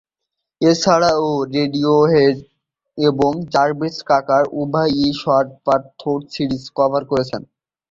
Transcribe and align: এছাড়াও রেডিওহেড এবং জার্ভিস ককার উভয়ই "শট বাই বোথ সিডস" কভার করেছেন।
এছাড়াও 0.61 1.25
রেডিওহেড 1.53 2.37
এবং 2.97 3.31
জার্ভিস 3.53 3.95
ককার 4.09 4.43
উভয়ই 4.59 5.07
"শট 5.21 5.47
বাই 5.65 5.79
বোথ 5.99 6.21
সিডস" 6.33 6.63
কভার 6.77 7.03
করেছেন। 7.11 7.41